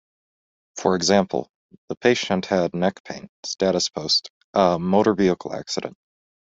For 0.77 0.95
example: 0.95 1.51
"the 1.87 1.95
patient 1.95 2.47
had 2.47 2.73
neck 2.73 3.03
pain 3.03 3.29
"status 3.43 3.89
post" 3.89 4.31
a 4.51 4.79
motor 4.79 5.13
vehicle 5.13 5.53
accident". 5.53 5.95